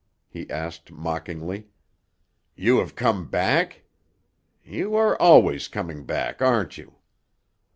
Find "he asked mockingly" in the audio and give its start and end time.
0.27-1.67